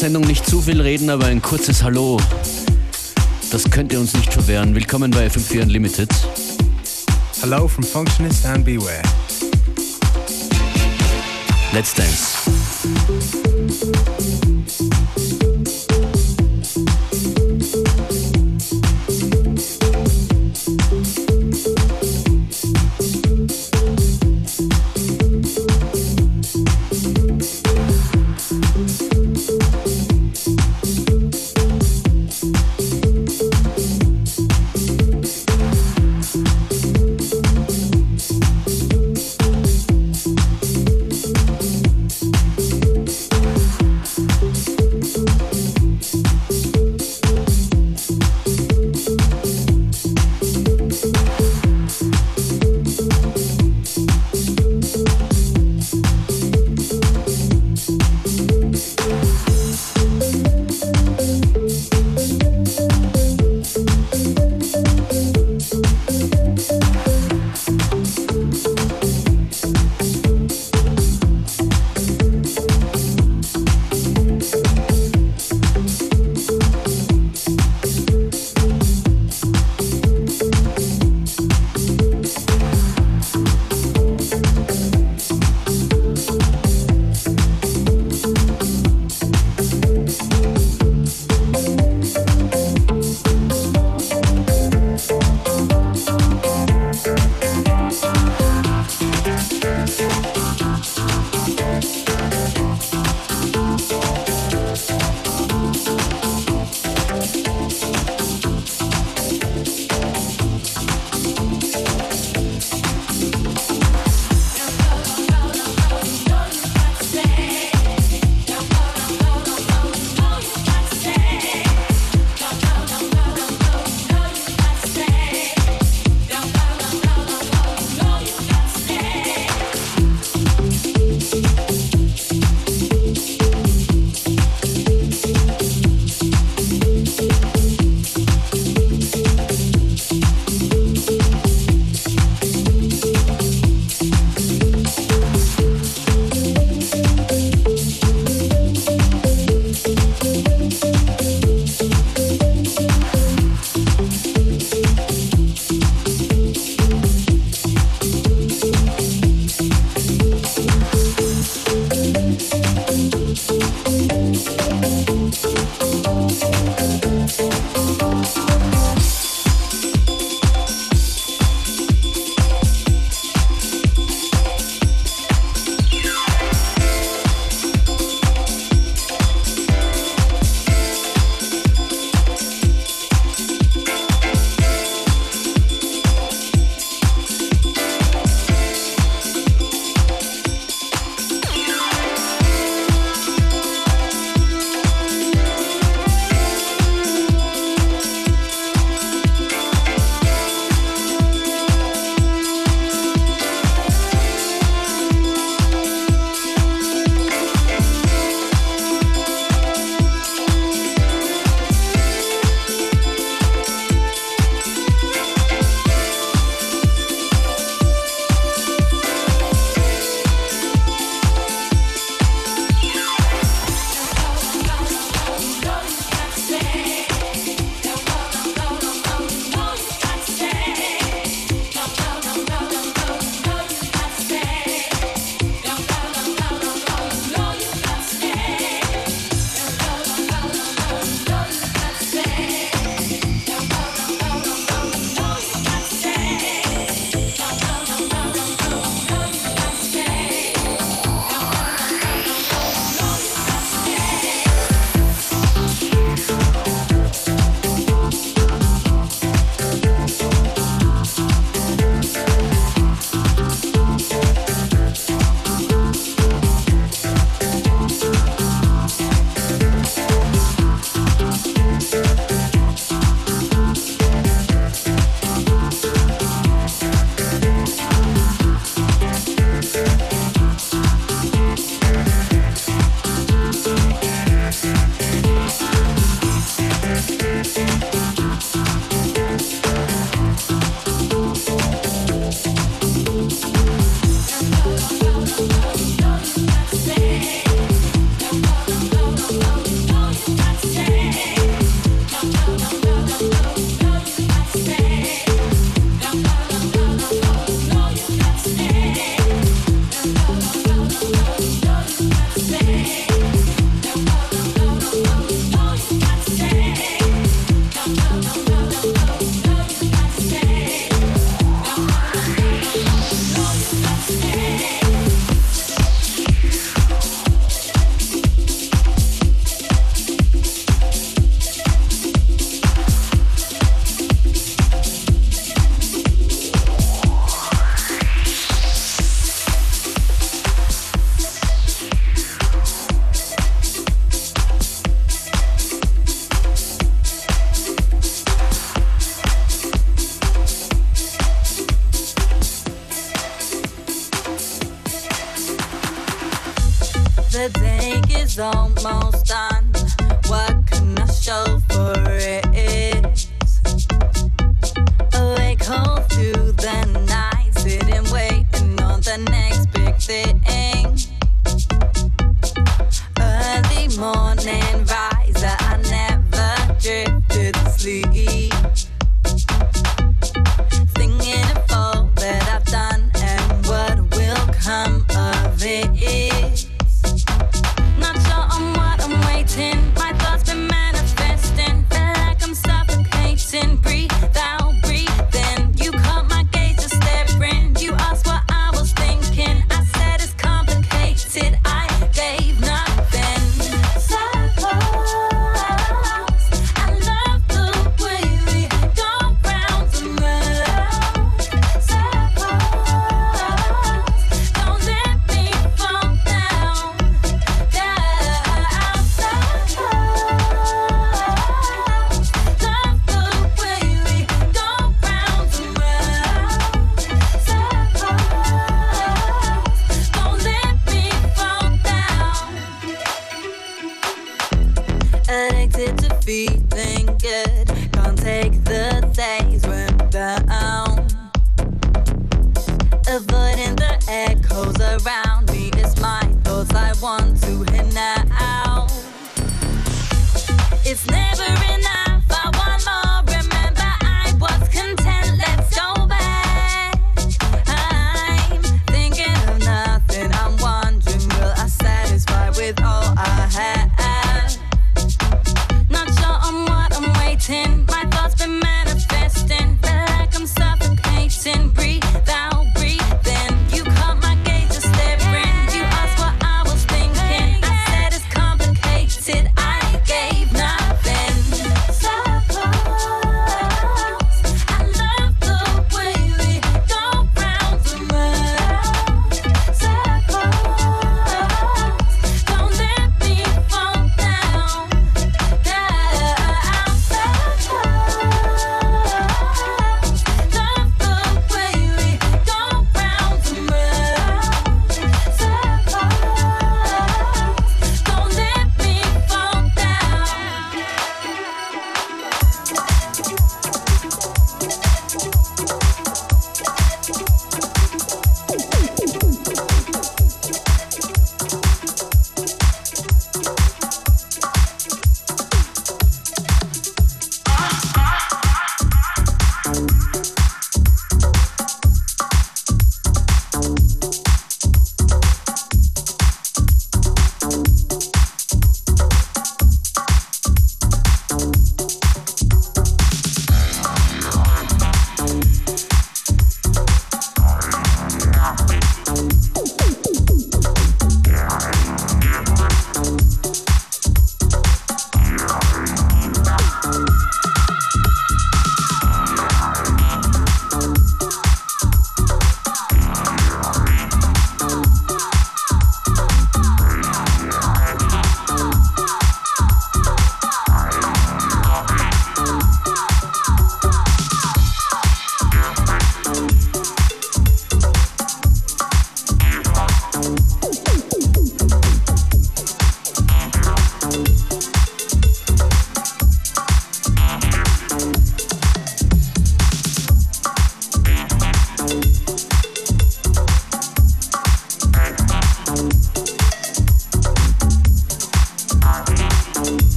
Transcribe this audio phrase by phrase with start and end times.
[0.00, 2.18] Sendung nicht zu viel reden, aber ein kurzes Hallo,
[3.50, 4.74] das könnt ihr uns nicht verwehren.
[4.74, 6.08] Willkommen bei FM4 Unlimited.
[7.42, 9.02] Hello from Functionist and Beware.
[11.74, 12.59] Let's dance.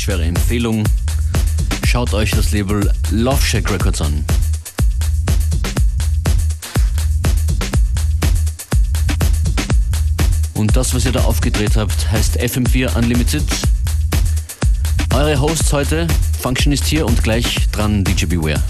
[0.00, 0.84] Schwere Empfehlung.
[1.86, 4.24] Schaut euch das Label Love Shack Records an.
[10.54, 13.44] Und das, was ihr da aufgedreht habt, heißt FM4 Unlimited.
[15.12, 16.06] Eure Hosts heute,
[16.40, 18.62] Functionist hier und gleich dran DJ Beware.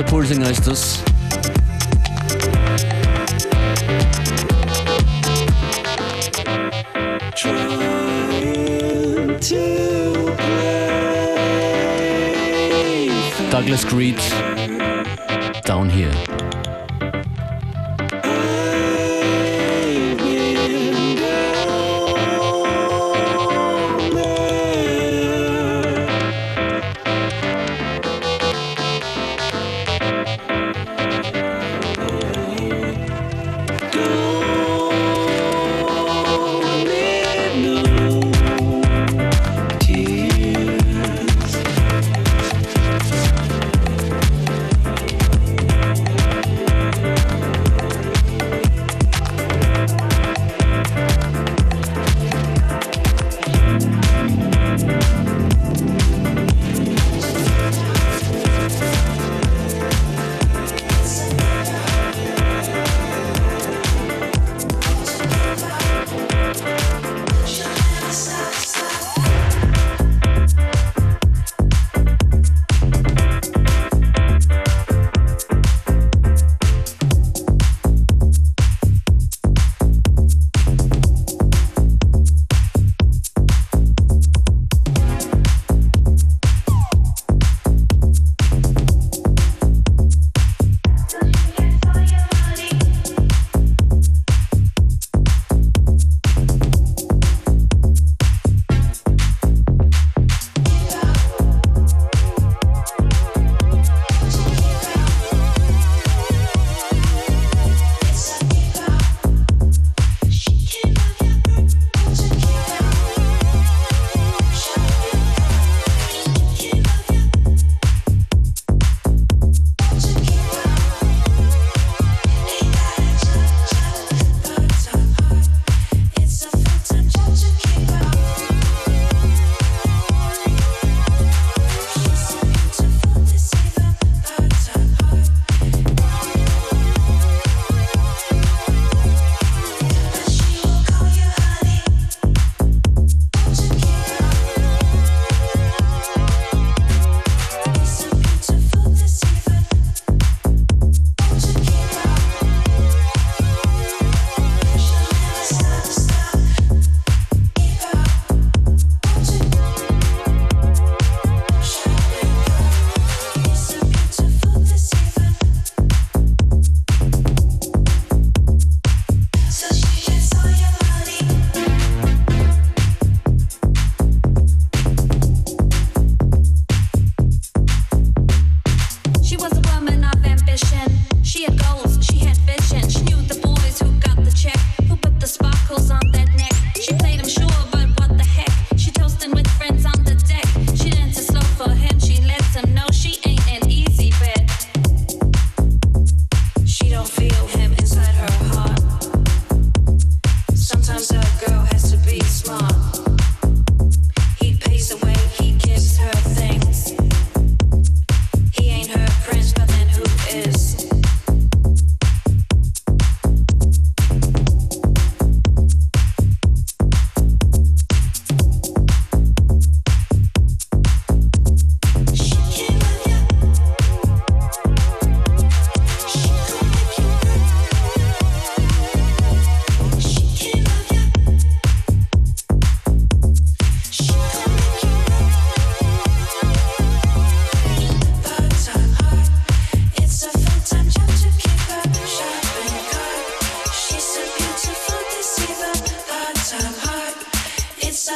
[0.00, 0.99] Unterpulsing.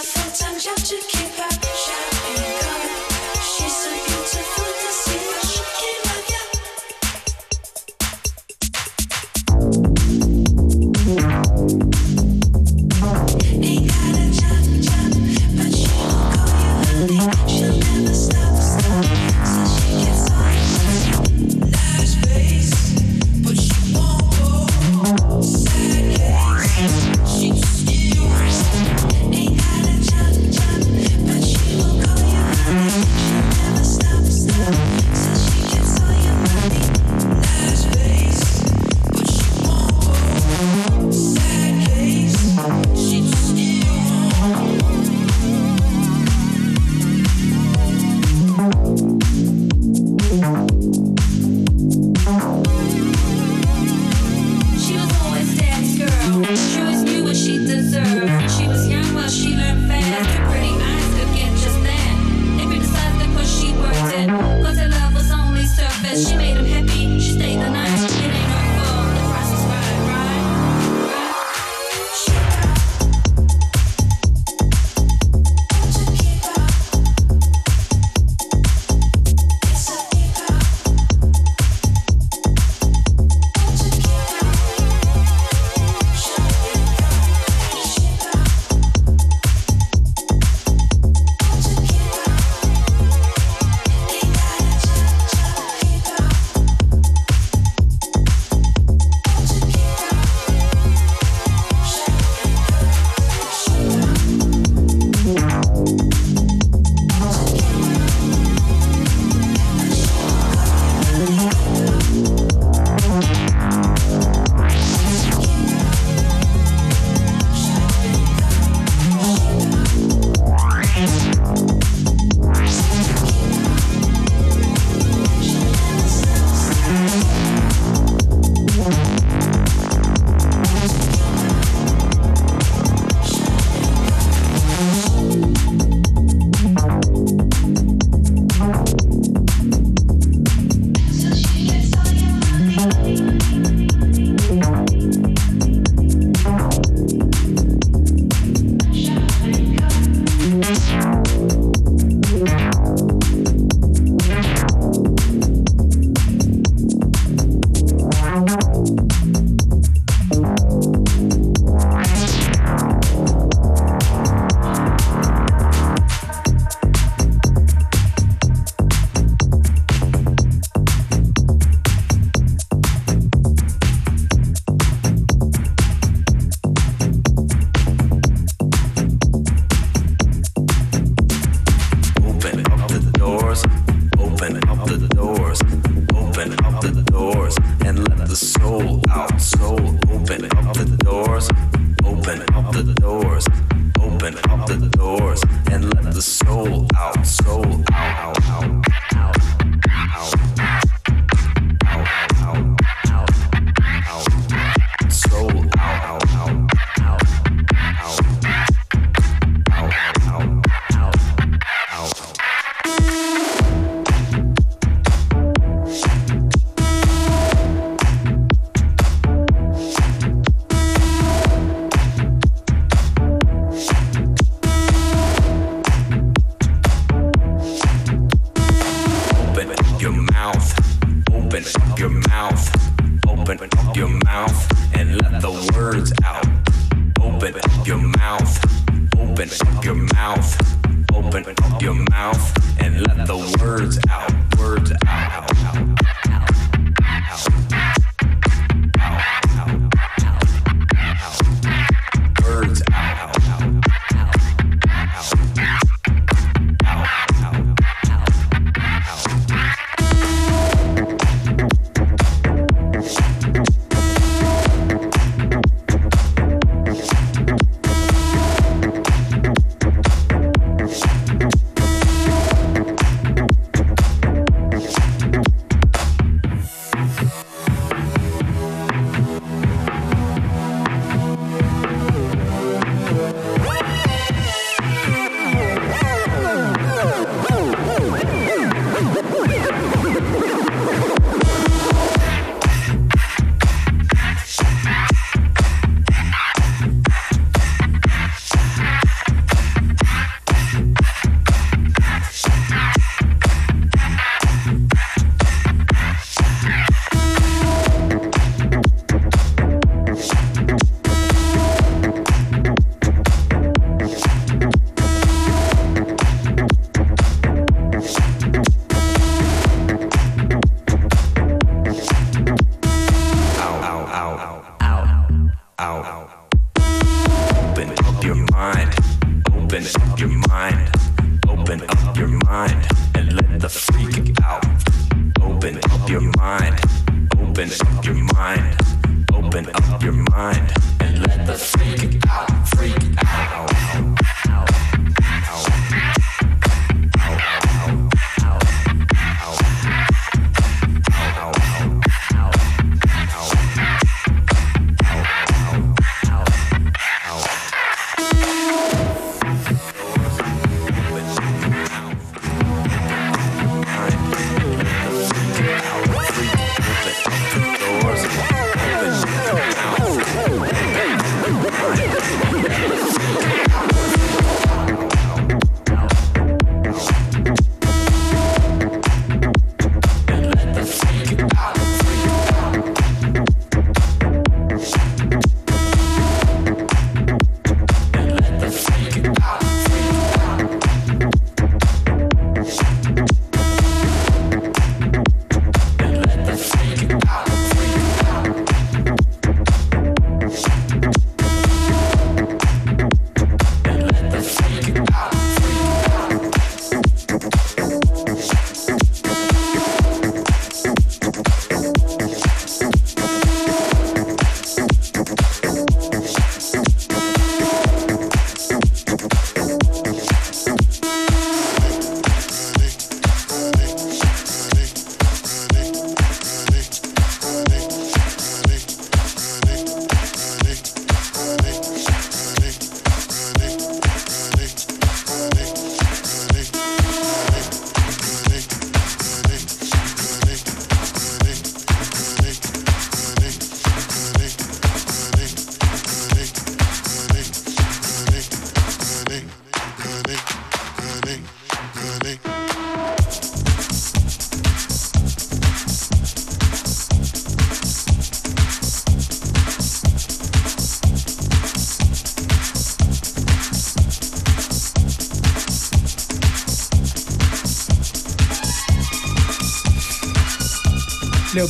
[0.04, 2.63] full-time job to keep up shopping.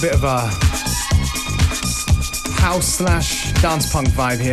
[0.04, 0.40] Bit of a
[2.60, 4.52] house slash dance punk vibe here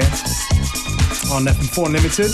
[1.29, 2.31] on FM4 Unlimited.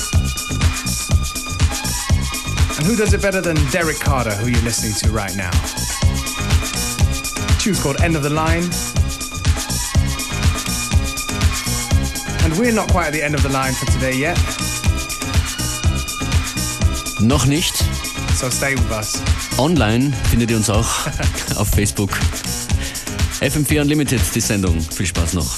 [2.77, 5.49] And who does it better than Derrick Carter, who you're listening to right now?
[7.39, 8.65] The tune's called End of the Line.
[12.43, 14.37] And we're not quite at the end of the line for today yet.
[17.19, 17.77] Noch nicht.
[18.35, 19.19] So stay with us.
[19.57, 21.07] Online findet ihr uns auch
[21.57, 22.11] auf Facebook.
[23.41, 24.79] FM4 Unlimited, die Sendung.
[24.81, 25.56] Viel Spaß noch.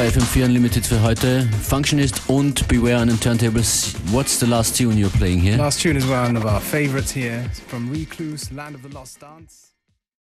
[0.00, 1.46] War FM4 Unlimited für heute.
[1.62, 3.94] Functionist und Beware an den Turntables.
[4.12, 5.58] What's the last tune you're playing here?
[5.58, 7.44] Last tune is one of our favorites here.
[7.44, 9.69] It's from Recluse, Land of the Lost Dance.